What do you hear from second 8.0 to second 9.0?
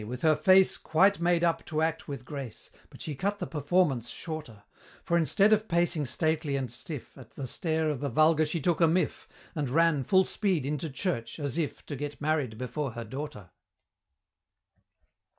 vulgar she took a